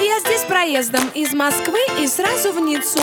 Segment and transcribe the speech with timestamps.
[0.00, 3.00] Я здесь проездом из Москвы и сразу в Ниццу.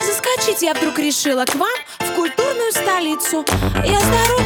[0.00, 3.44] Заскочить я вдруг решила к вам в культурную столицу.
[3.84, 4.37] Я здоров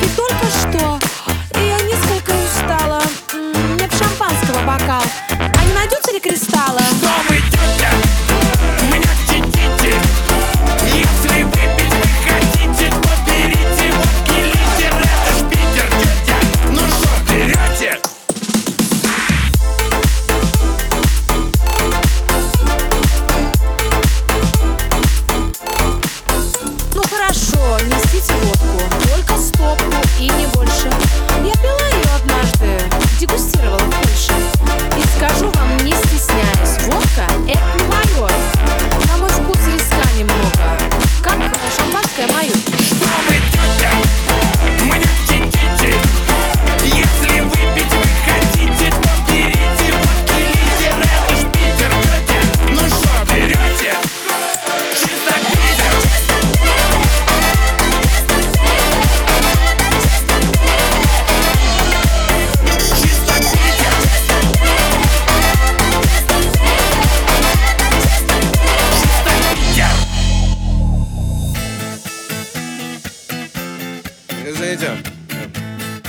[74.44, 74.90] Э, извините.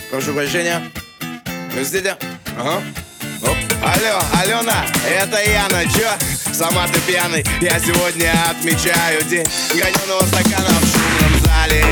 [0.10, 0.82] Прошу прощения.
[1.22, 2.16] Э, Простите.
[2.58, 2.82] Ага.
[3.42, 3.58] Оп.
[3.82, 6.10] Алло, Алена, это Яна, чё?
[6.54, 11.84] Сама ты пьяный, я сегодня отмечаю день Граненого стакана в шумном зале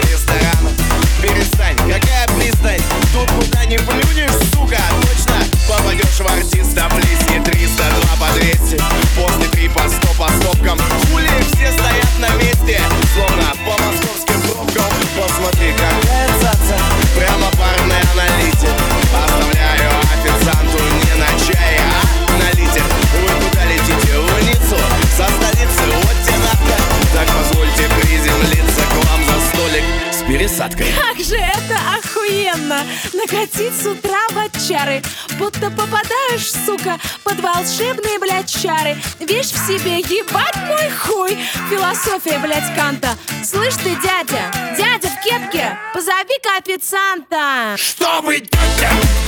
[30.62, 30.88] посадкой.
[30.94, 32.86] Как же это охуенно!
[33.14, 35.02] Накатить с утра в отчары,
[35.38, 38.98] будто попадаешь, сука, под волшебные, блядь, чары.
[39.20, 41.38] Вещь в себе, ебать мой хуй!
[41.70, 43.18] Философия, блядь, Канта.
[43.44, 47.76] Слышь ты, дядя, дядя в кепке, позови-ка официанта.
[47.78, 49.21] Чтобы дядя